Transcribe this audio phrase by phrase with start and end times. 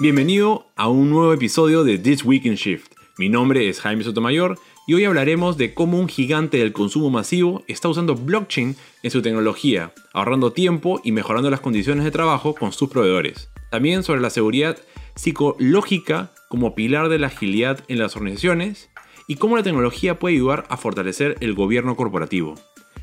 [0.00, 2.92] Bienvenido a un nuevo episodio de This Week in Shift.
[3.18, 7.64] Mi nombre es Jaime Sotomayor y hoy hablaremos de cómo un gigante del consumo masivo
[7.66, 12.70] está usando blockchain en su tecnología, ahorrando tiempo y mejorando las condiciones de trabajo con
[12.70, 13.50] sus proveedores.
[13.72, 14.78] También sobre la seguridad
[15.16, 18.90] psicológica como pilar de la agilidad en las organizaciones
[19.26, 22.54] y cómo la tecnología puede ayudar a fortalecer el gobierno corporativo.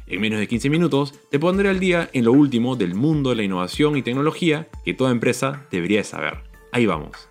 [0.07, 3.35] En menos de 15 minutos te pondré al día en lo último del mundo de
[3.35, 6.45] la innovación y tecnología que toda empresa debería saber.
[6.75, 7.29] Ahí vamos.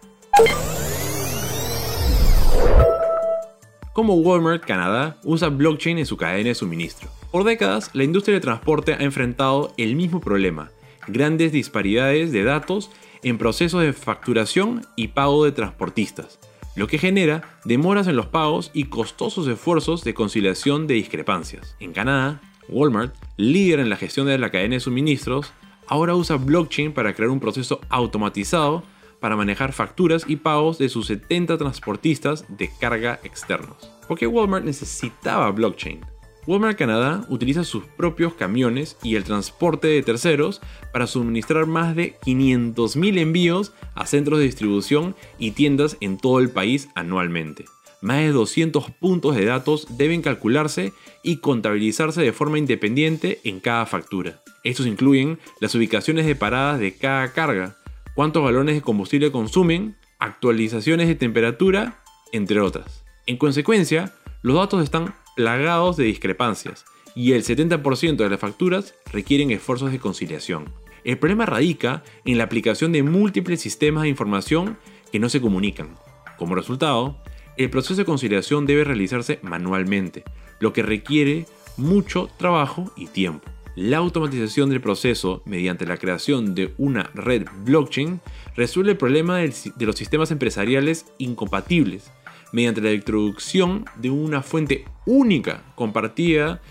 [3.93, 7.11] Como Walmart Canadá usa blockchain en su cadena de suministro.
[7.31, 10.71] Por décadas, la industria de transporte ha enfrentado el mismo problema,
[11.09, 12.91] grandes disparidades de datos
[13.23, 16.39] en procesos de facturación y pago de transportistas,
[16.75, 21.77] lo que genera demoras en los pagos y costosos esfuerzos de conciliación de discrepancias.
[21.81, 22.41] En Canadá,
[22.71, 25.53] Walmart, líder en la gestión de la cadena de suministros,
[25.87, 28.85] ahora usa blockchain para crear un proceso automatizado
[29.25, 33.91] para manejar facturas y pagos de sus 70 transportistas de carga externos.
[34.07, 36.01] ¿Por qué Walmart necesitaba blockchain?
[36.47, 40.61] Walmart Canadá utiliza sus propios camiones y el transporte de terceros
[40.93, 46.51] para suministrar más de 500.000 envíos a centros de distribución y tiendas en todo el
[46.51, 47.65] país anualmente.
[48.03, 53.87] Más de 200 puntos de datos deben calcularse y contabilizarse de forma independiente en cada
[53.87, 54.43] factura.
[54.65, 57.79] Estos incluyen las ubicaciones de paradas de cada carga,
[58.15, 63.05] cuántos galones de combustible consumen, actualizaciones de temperatura, entre otras.
[63.27, 69.51] En consecuencia, los datos están plagados de discrepancias y el 70% de las facturas requieren
[69.51, 70.73] esfuerzos de conciliación.
[71.05, 74.79] El problema radica en la aplicación de múltiples sistemas de información
[75.13, 75.97] que no se comunican.
[76.39, 77.21] Como resultado,
[77.57, 80.25] el proceso de conciliación debe realizarse manualmente,
[80.61, 83.54] lo que requiere mucho trabajo y tiempo.
[83.77, 88.21] La automatización del proceso mediante la creación de una red blockchain
[88.55, 92.13] resuelve el problema de los sistemas empresariales incompatibles
[92.53, 96.63] mediante la introducción de una fuente única compartida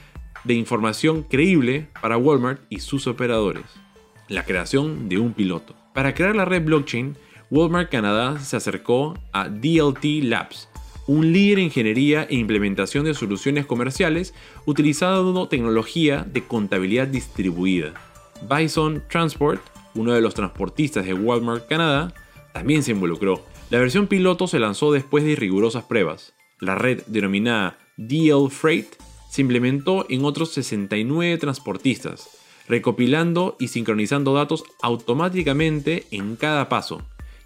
[0.46, 3.66] de información creíble para Walmart y sus operadores.
[4.30, 5.76] La creación de un piloto.
[5.94, 7.18] Para crear la red blockchain,
[7.52, 10.70] Walmart Canadá se acercó a DLT Labs,
[11.08, 14.34] un líder en ingeniería e implementación de soluciones comerciales
[14.66, 17.94] utilizando tecnología de contabilidad distribuida.
[18.50, 19.62] Bison Transport,
[19.96, 22.14] uno de los transportistas de Walmart Canadá,
[22.54, 23.44] también se involucró.
[23.70, 26.34] La versión piloto se lanzó después de rigurosas pruebas.
[26.60, 28.96] La red denominada DL Freight
[29.30, 32.30] se implementó en otros 69 transportistas,
[32.68, 37.02] recopilando y sincronizando datos automáticamente en cada paso,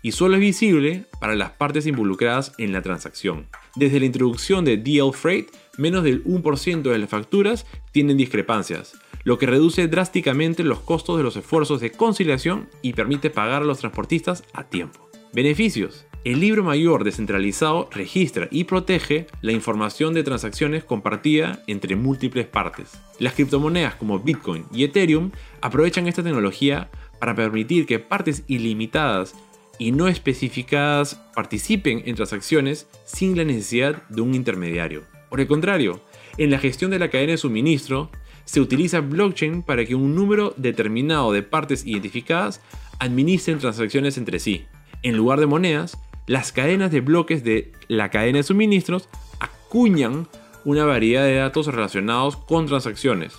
[0.07, 3.47] y solo es visible para las partes involucradas en la transacción.
[3.75, 9.37] Desde la introducción de DL Freight, menos del 1% de las facturas tienen discrepancias, lo
[9.37, 13.79] que reduce drásticamente los costos de los esfuerzos de conciliación y permite pagar a los
[13.79, 15.09] transportistas a tiempo.
[15.33, 16.05] Beneficios.
[16.23, 22.97] El libro mayor descentralizado registra y protege la información de transacciones compartida entre múltiples partes.
[23.19, 25.31] Las criptomonedas como Bitcoin y Ethereum
[25.61, 26.89] aprovechan esta tecnología
[27.19, 29.35] para permitir que partes ilimitadas
[29.79, 35.03] y no especificadas participen en transacciones sin la necesidad de un intermediario.
[35.29, 36.01] Por el contrario,
[36.37, 38.09] en la gestión de la cadena de suministro,
[38.45, 42.61] se utiliza blockchain para que un número determinado de partes identificadas
[42.99, 44.65] administren transacciones entre sí.
[45.03, 50.27] En lugar de monedas, las cadenas de bloques de la cadena de suministros acuñan
[50.65, 53.33] una variedad de datos relacionados con transacciones,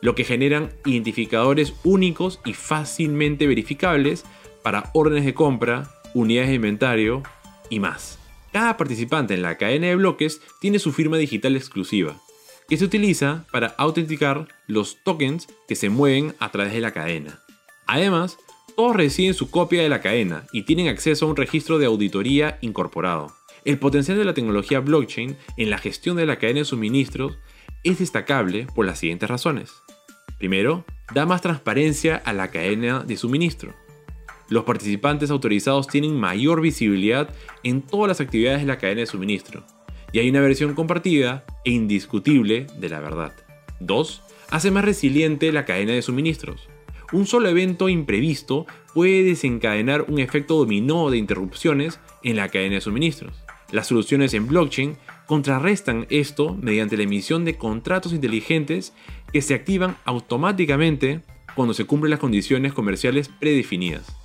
[0.00, 4.24] lo que generan identificadores únicos y fácilmente verificables
[4.68, 7.22] para órdenes de compra, unidades de inventario
[7.70, 8.18] y más.
[8.52, 12.20] Cada participante en la cadena de bloques tiene su firma digital exclusiva,
[12.68, 17.40] que se utiliza para autenticar los tokens que se mueven a través de la cadena.
[17.86, 18.36] Además,
[18.76, 22.58] todos reciben su copia de la cadena y tienen acceso a un registro de auditoría
[22.60, 23.32] incorporado.
[23.64, 27.38] El potencial de la tecnología blockchain en la gestión de la cadena de suministros
[27.84, 29.72] es destacable por las siguientes razones.
[30.36, 33.87] Primero, da más transparencia a la cadena de suministro.
[34.48, 39.64] Los participantes autorizados tienen mayor visibilidad en todas las actividades de la cadena de suministro,
[40.12, 43.32] y hay una versión compartida e indiscutible de la verdad.
[43.80, 44.22] 2.
[44.50, 46.68] Hace más resiliente la cadena de suministros.
[47.12, 52.80] Un solo evento imprevisto puede desencadenar un efecto dominó de interrupciones en la cadena de
[52.80, 53.44] suministros.
[53.70, 54.96] Las soluciones en blockchain
[55.26, 58.94] contrarrestan esto mediante la emisión de contratos inteligentes
[59.30, 61.20] que se activan automáticamente
[61.54, 64.16] cuando se cumplen las condiciones comerciales predefinidas.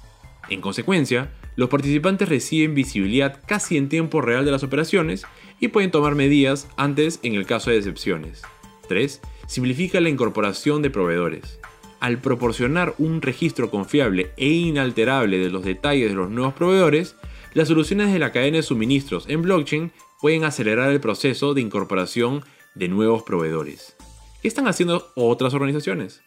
[0.50, 5.25] En consecuencia, los participantes reciben visibilidad casi en tiempo real de las operaciones
[5.60, 8.42] y pueden tomar medidas antes en el caso de excepciones.
[8.88, 9.22] 3.
[9.48, 11.60] Simplifica la incorporación de proveedores.
[12.00, 17.16] al proporcionar un registro confiable e inalterable de los detalles de los nuevos proveedores,
[17.54, 22.44] las soluciones de la cadena de suministros en blockchain pueden acelerar el proceso de incorporación
[22.75, 23.96] de nuevos proveedores.
[24.42, 26.22] ¿Qué están haciendo otras organizaciones?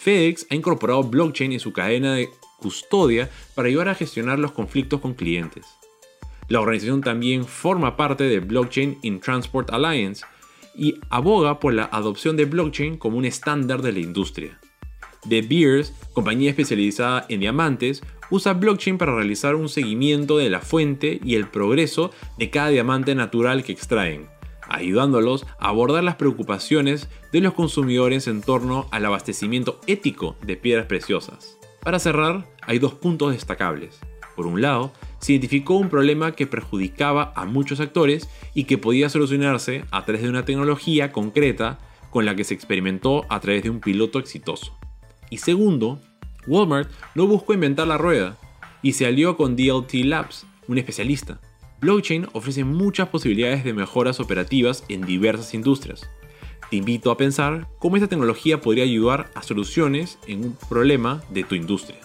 [0.00, 5.00] FedEx ha incorporado blockchain en su cadena de custodia para ayudar a gestionar los conflictos
[5.00, 5.66] con clientes.
[6.48, 10.24] La organización también forma parte de Blockchain in Transport Alliance
[10.76, 14.58] y aboga por la adopción de blockchain como un estándar de la industria.
[15.24, 21.18] De Beers, compañía especializada en diamantes, usa blockchain para realizar un seguimiento de la fuente
[21.24, 24.28] y el progreso de cada diamante natural que extraen,
[24.68, 30.86] ayudándolos a abordar las preocupaciones de los consumidores en torno al abastecimiento ético de piedras
[30.86, 31.58] preciosas.
[31.86, 34.00] Para cerrar, hay dos puntos destacables.
[34.34, 34.90] Por un lado,
[35.20, 40.22] se identificó un problema que perjudicaba a muchos actores y que podía solucionarse a través
[40.22, 41.78] de una tecnología concreta
[42.10, 44.76] con la que se experimentó a través de un piloto exitoso.
[45.30, 46.00] Y segundo,
[46.48, 48.36] Walmart no buscó inventar la rueda
[48.82, 51.38] y se alió con DLT Labs, un especialista.
[51.80, 56.10] Blockchain ofrece muchas posibilidades de mejoras operativas en diversas industrias.
[56.70, 61.44] Te invito a pensar cómo esta tecnología podría ayudar a soluciones en un problema de
[61.44, 62.00] tu industria.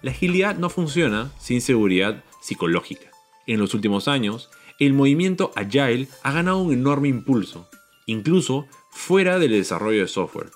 [0.00, 3.10] La agilidad no funciona sin seguridad psicológica.
[3.46, 4.48] En los últimos años,
[4.78, 7.68] el movimiento agile ha ganado un enorme impulso,
[8.06, 10.50] incluso fuera del desarrollo de software.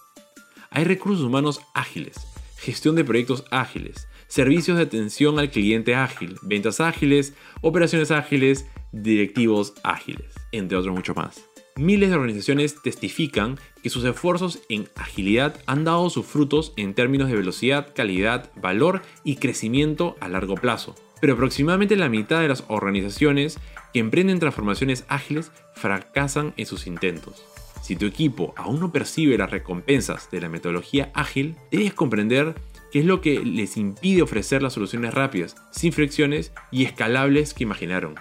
[0.71, 2.17] Hay recursos humanos ágiles,
[2.57, 8.67] gestión de proyectos ágiles, servicios de atención al cliente ágil, ventas ágiles, operaciones ágiles,
[9.03, 11.49] directivos ágiles, entre otros muchos más.
[11.77, 17.29] Miles de organizaciones testifican que sus esfuerzos en agilidad han dado sus frutos en términos
[17.29, 20.95] de velocidad, calidad, valor y crecimiento a largo plazo.
[21.21, 23.59] Pero aproximadamente la mitad de las organizaciones
[23.93, 27.45] que emprenden transformaciones ágiles fracasan en sus intentos.
[27.83, 32.55] Si tu equipo aún no percibe las recompensas de la metodología ágil, debes comprender
[32.91, 37.65] qué es lo que les impide ofrecer las soluciones rápidas, sin fricciones y escalables que
[37.65, 38.15] imaginaron.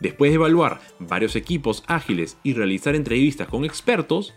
[0.00, 4.34] Después de evaluar varios equipos ágiles y realizar entrevistas con expertos,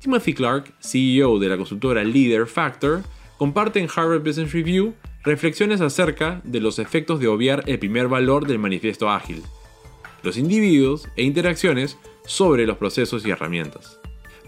[0.00, 3.02] Timothy Clark, CEO de la consultora Leader Factor,
[3.38, 8.46] comparte en Harvard Business Review reflexiones acerca de los efectos de obviar el primer valor
[8.46, 9.42] del manifiesto ágil,
[10.22, 11.96] los individuos e interacciones
[12.26, 14.00] sobre los procesos y herramientas.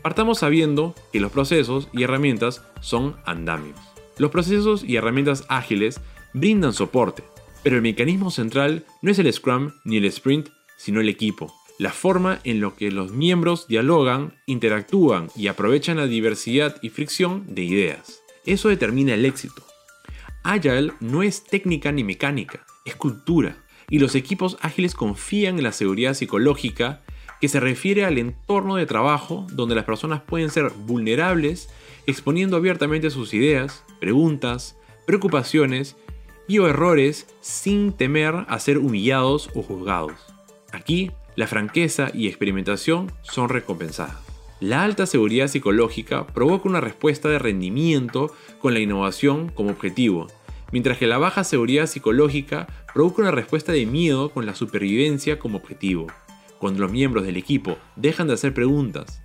[0.02, 3.78] Partamos sabiendo que los procesos y herramientas son andamios.
[4.18, 6.00] Los procesos y herramientas ágiles
[6.32, 7.24] brindan soporte,
[7.66, 11.52] pero el mecanismo central no es el Scrum ni el Sprint, sino el equipo.
[11.80, 17.44] La forma en la que los miembros dialogan, interactúan y aprovechan la diversidad y fricción
[17.48, 18.22] de ideas.
[18.44, 19.66] Eso determina el éxito.
[20.44, 23.56] Agile no es técnica ni mecánica, es cultura.
[23.90, 27.02] Y los equipos ágiles confían en la seguridad psicológica
[27.40, 31.68] que se refiere al entorno de trabajo donde las personas pueden ser vulnerables
[32.06, 35.96] exponiendo abiertamente sus ideas, preguntas, preocupaciones
[36.48, 40.14] y o errores sin temer a ser humillados o juzgados.
[40.72, 44.16] Aquí, la franqueza y experimentación son recompensadas.
[44.60, 50.28] La alta seguridad psicológica provoca una respuesta de rendimiento con la innovación como objetivo,
[50.72, 55.58] mientras que la baja seguridad psicológica provoca una respuesta de miedo con la supervivencia como
[55.58, 56.06] objetivo.
[56.58, 59.22] Cuando los miembros del equipo dejan de hacer preguntas,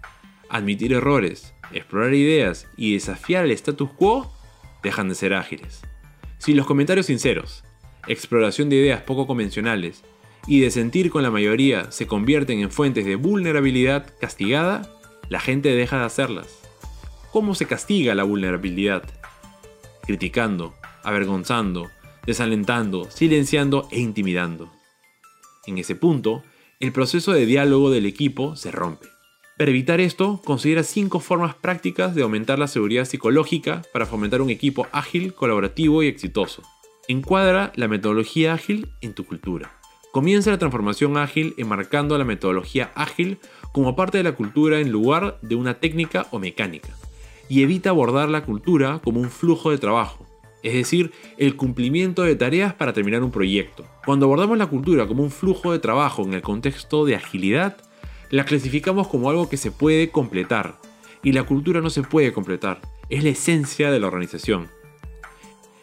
[0.49, 4.33] admitir errores, explorar ideas y desafiar el status quo,
[4.83, 5.81] dejan de ser ágiles.
[6.41, 7.63] Si los comentarios sinceros,
[8.07, 10.03] exploración de ideas poco convencionales
[10.47, 14.91] y de sentir con la mayoría se convierten en fuentes de vulnerabilidad castigada,
[15.29, 16.47] la gente deja de hacerlas.
[17.31, 19.03] ¿Cómo se castiga la vulnerabilidad?
[20.01, 21.91] Criticando, avergonzando,
[22.25, 24.73] desalentando, silenciando e intimidando.
[25.67, 26.41] En ese punto,
[26.79, 29.05] el proceso de diálogo del equipo se rompe.
[29.61, 34.49] Para evitar esto, considera cinco formas prácticas de aumentar la seguridad psicológica para fomentar un
[34.49, 36.63] equipo ágil, colaborativo y exitoso.
[37.07, 39.77] Encuadra la metodología ágil en tu cultura.
[40.11, 43.37] Comienza la transformación ágil enmarcando la metodología ágil
[43.71, 46.89] como parte de la cultura en lugar de una técnica o mecánica.
[47.47, 50.25] Y evita abordar la cultura como un flujo de trabajo,
[50.63, 53.85] es decir, el cumplimiento de tareas para terminar un proyecto.
[54.07, 57.77] Cuando abordamos la cultura como un flujo de trabajo en el contexto de agilidad,
[58.31, 60.77] la clasificamos como algo que se puede completar.
[61.21, 64.69] Y la cultura no se puede completar, es la esencia de la organización.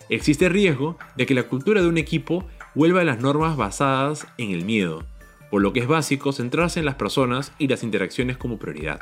[0.08, 4.50] Existe riesgo de que la cultura de un equipo vuelva a las normas basadas en
[4.50, 5.06] el miedo,
[5.50, 9.00] por lo que es básico centrarse en las personas y las interacciones como prioridad.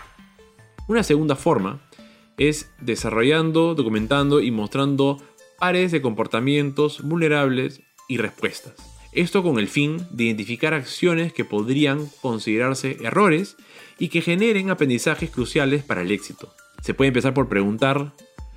[0.88, 1.80] Una segunda forma
[2.36, 5.22] es desarrollando, documentando y mostrando
[5.58, 8.95] pares de comportamientos vulnerables y respuestas.
[9.16, 13.56] Esto con el fin de identificar acciones que podrían considerarse errores
[13.98, 16.52] y que generen aprendizajes cruciales para el éxito.
[16.82, 18.12] Se puede empezar por preguntar,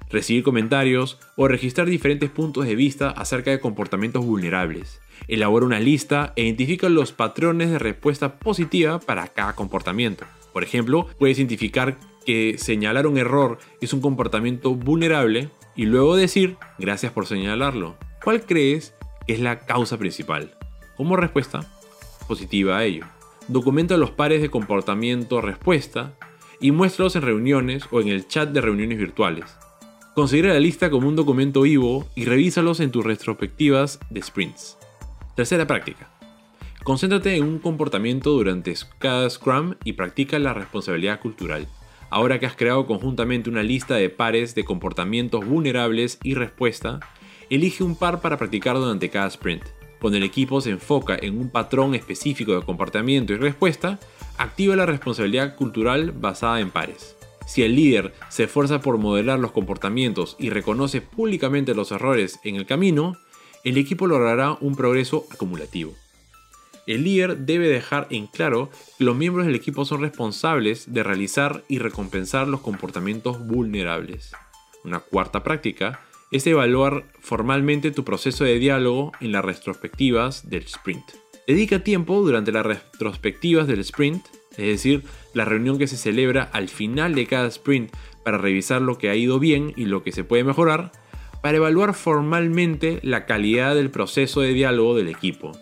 [0.09, 4.99] recibir comentarios o registrar diferentes puntos de vista acerca de comportamientos vulnerables.
[5.29, 10.25] Elabora una lista e identifica los patrones de respuesta positiva para cada comportamiento.
[10.51, 16.57] Por ejemplo, puedes identificar que señalar un error es un comportamiento vulnerable y luego decir
[16.77, 17.95] gracias por señalarlo.
[18.21, 18.93] ¿Cuál crees
[19.33, 20.55] es la causa principal?
[20.95, 21.65] Como respuesta
[22.27, 23.05] positiva a ello.
[23.47, 26.13] Documenta los pares de comportamiento-respuesta
[26.61, 29.45] y muéstralos en reuniones o en el chat de reuniones virtuales.
[30.13, 34.77] Considera la lista como un documento vivo y revísalos en tus retrospectivas de sprints.
[35.35, 36.09] Tercera práctica.
[36.83, 41.67] Concéntrate en un comportamiento durante cada Scrum y practica la responsabilidad cultural.
[42.09, 46.99] Ahora que has creado conjuntamente una lista de pares de comportamientos vulnerables y respuesta,
[47.49, 49.63] elige un par para practicar durante cada sprint.
[49.99, 53.99] Cuando el equipo se enfoca en un patrón específico de comportamiento y respuesta,
[54.37, 57.17] activa la responsabilidad cultural basada en pares.
[57.45, 62.55] Si el líder se esfuerza por modelar los comportamientos y reconoce públicamente los errores en
[62.55, 63.17] el camino,
[63.63, 65.93] el equipo logrará un progreso acumulativo.
[66.87, 71.63] El líder debe dejar en claro que los miembros del equipo son responsables de realizar
[71.67, 74.31] y recompensar los comportamientos vulnerables.
[74.83, 76.01] Una cuarta práctica
[76.31, 81.03] es evaluar formalmente tu proceso de diálogo en las retrospectivas del sprint.
[81.47, 86.69] Dedica tiempo durante las retrospectivas del sprint, es decir, la reunión que se celebra al
[86.69, 87.91] final de cada sprint
[88.23, 90.91] para revisar lo que ha ido bien y lo que se puede mejorar,
[91.41, 95.53] para evaluar formalmente la calidad del proceso de diálogo del equipo.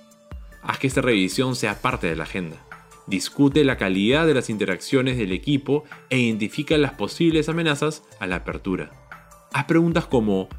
[0.62, 2.58] Haz que esta revisión sea parte de la agenda.
[3.06, 8.38] Discute la calidad de las interacciones del equipo e identifica las posibles amenazas a la
[8.38, 9.07] apertura.
[9.58, 10.50] Haz preguntas como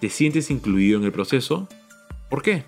[0.00, 1.68] ¿te sientes incluido en el proceso?
[2.30, 2.64] ¿Por qué?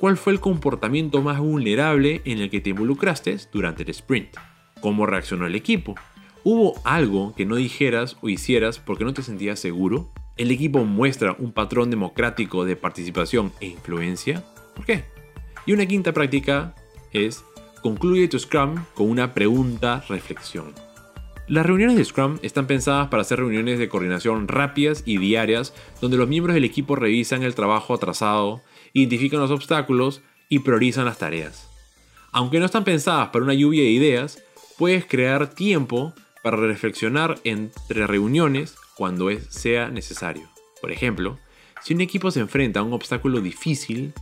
[0.00, 4.36] ¿Cuál fue el comportamiento más vulnerable en el que te involucraste durante el sprint?
[4.80, 5.94] ¿Cómo reaccionó el equipo?
[6.42, 10.10] ¿Hubo algo que no dijeras o hicieras porque no te sentías seguro?
[10.36, 14.42] ¿El equipo muestra un patrón democrático de participación e influencia?
[14.74, 15.04] ¿Por qué?
[15.66, 16.74] Y una quinta práctica
[17.12, 17.44] es
[17.80, 20.91] concluye tu Scrum con una pregunta reflexión.
[21.52, 26.16] Las reuniones de Scrum están pensadas para ser reuniones de coordinación rápidas y diarias donde
[26.16, 28.62] los miembros del equipo revisan el trabajo atrasado,
[28.94, 31.68] identifican los obstáculos y priorizan las tareas.
[32.30, 34.42] Aunque no están pensadas para una lluvia de ideas,
[34.78, 40.48] puedes crear tiempo para reflexionar entre reuniones cuando sea necesario.
[40.80, 41.38] Por ejemplo,
[41.82, 44.14] si un equipo se enfrenta a un obstáculo difícil,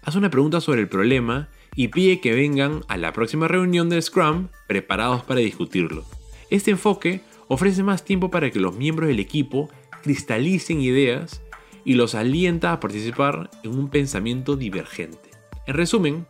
[0.00, 4.02] haz una pregunta sobre el problema y pide que vengan a la próxima reunión del
[4.02, 6.06] Scrum preparados para discutirlo.
[6.50, 9.68] Este enfoque ofrece más tiempo para que los miembros del equipo
[10.02, 11.42] cristalicen ideas
[11.84, 15.30] y los alienta a participar en un pensamiento divergente.
[15.66, 16.26] En resumen,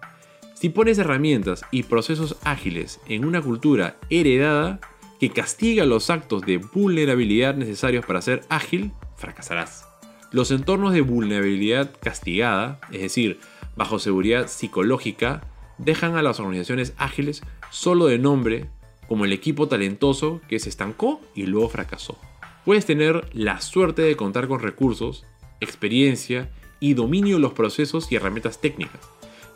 [0.55, 4.81] si pones herramientas y procesos ágiles en una cultura heredada
[5.21, 9.87] que castiga los actos de vulnerabilidad necesarios para ser ágil, fracasarás.
[10.31, 13.39] Los entornos de vulnerabilidad castigada, es decir,
[13.77, 15.43] bajo seguridad psicológica,
[15.79, 18.69] dejan a las organizaciones ágiles solo de nombre,
[19.09, 22.19] como el equipo talentoso que se estancó y luego fracasó.
[22.65, 25.25] Puedes tener la suerte de contar con recursos,
[25.61, 29.01] experiencia y dominio de los procesos y herramientas técnicas,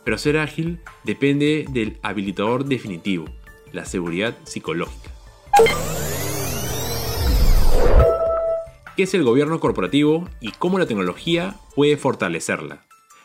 [0.04, 3.26] pero ser ágil depende del habilitador definitivo,
[3.72, 5.10] la seguridad psicológica.
[8.96, 12.84] ¿Qué es el gobierno corporativo y cómo la tecnología puede fortalecerla?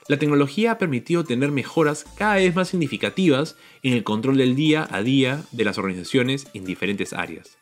[0.10, 4.88] La tecnología ha permitido tener mejoras cada vez más significativas en el control del día
[4.90, 7.58] a día de las organizaciones en diferentes áreas.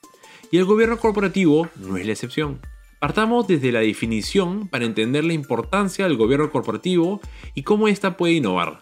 [0.52, 2.60] Y el gobierno corporativo no es la excepción.
[3.00, 7.20] Partamos desde la definición para entender la importancia del gobierno corporativo
[7.56, 8.80] y cómo ésta puede innovar.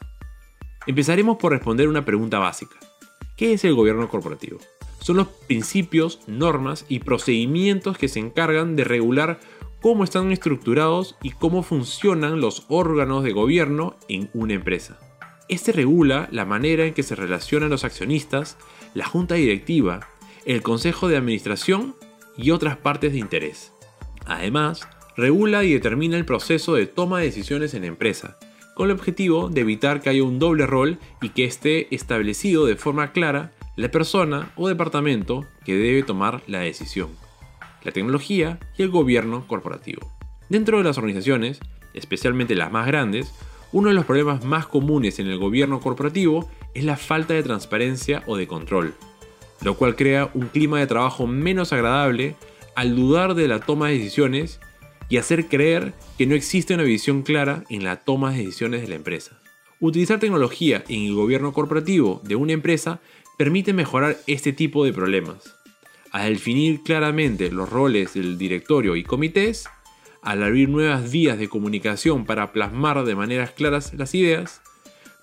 [0.86, 2.76] Empezaremos por responder una pregunta básica.
[3.38, 4.60] ¿Qué es el gobierno corporativo?
[5.00, 9.40] Son los principios, normas y procedimientos que se encargan de regular
[9.84, 14.98] cómo están estructurados y cómo funcionan los órganos de gobierno en una empresa.
[15.50, 18.58] Este regula la manera en que se relacionan los accionistas,
[18.94, 20.08] la junta directiva,
[20.46, 21.98] el consejo de administración
[22.38, 23.74] y otras partes de interés.
[24.26, 24.88] Además,
[25.18, 28.38] regula y determina el proceso de toma de decisiones en la empresa,
[28.76, 32.78] con el objetivo de evitar que haya un doble rol y que esté establecido de
[32.78, 37.10] forma clara la persona o departamento que debe tomar la decisión
[37.84, 40.12] la tecnología y el gobierno corporativo.
[40.50, 41.60] Dentro de las organizaciones,
[41.94, 43.34] especialmente las más grandes,
[43.72, 48.24] uno de los problemas más comunes en el gobierno corporativo es la falta de transparencia
[48.28, 48.94] o de control,
[49.62, 52.36] lo cual crea un clima de trabajo menos agradable
[52.76, 54.60] al dudar de la toma de decisiones
[55.10, 58.88] y hacer creer que no existe una visión clara en la toma de decisiones de
[58.88, 59.40] la empresa.
[59.80, 63.00] Utilizar tecnología en el gobierno corporativo de una empresa
[63.38, 65.56] permite mejorar este tipo de problemas.
[66.14, 69.68] Al definir claramente los roles del directorio y comités,
[70.22, 74.62] al abrir nuevas vías de comunicación para plasmar de maneras claras las ideas,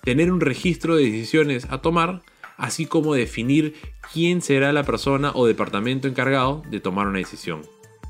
[0.03, 2.23] tener un registro de decisiones a tomar,
[2.57, 3.73] así como definir
[4.11, 7.61] quién será la persona o departamento encargado de tomar una decisión.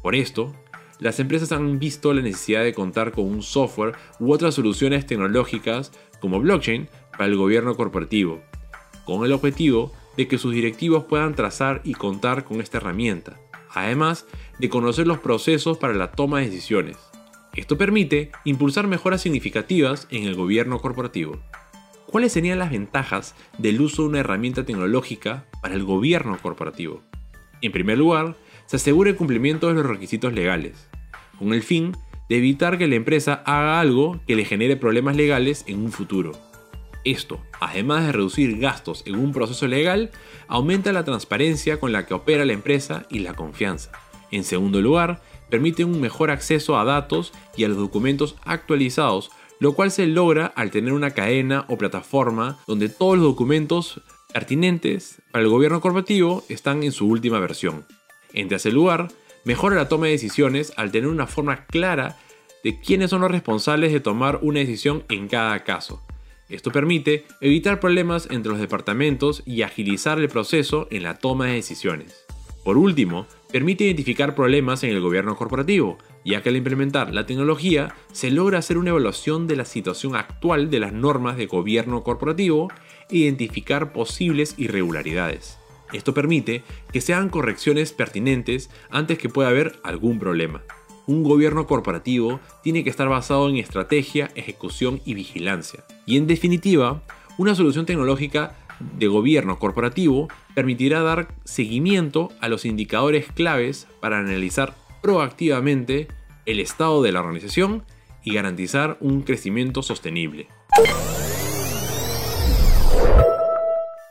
[0.02, 0.52] Por esto,
[1.00, 5.92] las empresas han visto la necesidad de contar con un software u otras soluciones tecnológicas
[6.20, 8.42] como blockchain para el gobierno corporativo,
[9.06, 13.40] con el objetivo de que sus directivos puedan trazar y contar con esta herramienta,
[13.74, 14.26] además
[14.60, 16.98] de conocer los procesos para la toma de decisiones.
[17.56, 21.40] Esto permite impulsar mejoras significativas en el gobierno corporativo.
[22.08, 27.02] ¿Cuáles serían las ventajas del uso de una herramienta tecnológica para el gobierno corporativo?
[27.62, 30.90] En primer lugar, se asegura el cumplimiento de los requisitos legales,
[31.38, 31.94] con el fin
[32.30, 36.32] de evitar que la empresa haga algo que le genere problemas legales en un futuro.
[37.04, 40.12] Esto, además de reducir gastos en un proceso legal,
[40.48, 43.92] aumenta la transparencia con la que opera la empresa y la confianza.
[44.30, 49.74] En segundo lugar, permite un mejor acceso a datos y a los documentos actualizados, lo
[49.74, 54.02] cual se logra al tener una cadena o plataforma donde todos los documentos
[54.34, 57.86] pertinentes para el gobierno corporativo están en su última versión.
[58.34, 59.10] En tercer lugar,
[59.44, 62.18] mejora la toma de decisiones al tener una forma clara
[62.64, 66.02] de quiénes son los responsables de tomar una decisión en cada caso.
[66.52, 71.54] Esto permite evitar problemas entre los departamentos y agilizar el proceso en la toma de
[71.54, 72.26] decisiones.
[72.66, 77.96] Por último, permite identificar problemas en el gobierno corporativo, ya que al implementar la tecnología
[78.12, 82.68] se logra hacer una evaluación de la situación actual de las normas de gobierno corporativo
[83.10, 85.58] e identificar posibles irregularidades.
[85.94, 90.64] Esto permite que se hagan correcciones pertinentes antes que pueda haber algún problema.
[91.08, 95.84] Un gobierno corporativo tiene que estar basado en estrategia, ejecución y vigilancia.
[96.06, 97.02] Y en definitiva,
[97.38, 98.56] una solución tecnológica
[98.98, 106.08] de gobierno corporativo permitirá dar seguimiento a los indicadores claves para analizar proactivamente
[106.46, 107.84] el estado de la organización
[108.24, 110.48] y garantizar un crecimiento sostenible.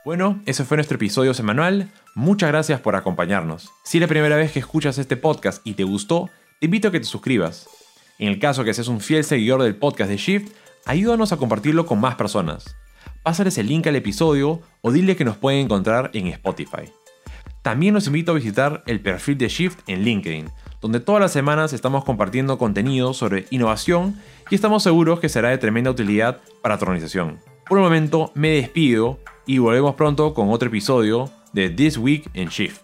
[0.04, 1.88] Bueno, ese fue nuestro episodio semanal.
[2.14, 3.70] Muchas gracias por acompañarnos.
[3.84, 6.90] Si es la primera vez que escuchas este podcast y te gustó, te invito a
[6.92, 7.68] que te suscribas.
[8.18, 10.52] En el caso que seas un fiel seguidor del podcast de Shift,
[10.84, 12.76] ayúdanos a compartirlo con más personas.
[13.22, 16.92] Pásales el link al episodio o dile que nos pueden encontrar en Spotify.
[17.62, 20.50] También los invito a visitar el perfil de Shift en LinkedIn,
[20.82, 24.20] donde todas las semanas estamos compartiendo contenido sobre innovación
[24.50, 27.38] y estamos seguros que será de tremenda utilidad para tu organización.
[27.66, 32.48] Por el momento me despido y volvemos pronto con otro episodio de This Week in
[32.48, 32.82] Shift.